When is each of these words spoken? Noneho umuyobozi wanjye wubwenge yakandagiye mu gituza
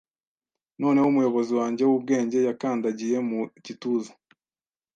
Noneho 0.79 1.07
umuyobozi 1.09 1.51
wanjye 1.59 1.83
wubwenge 1.85 2.37
yakandagiye 2.47 3.17
mu 3.29 3.39
gituza 3.65 4.11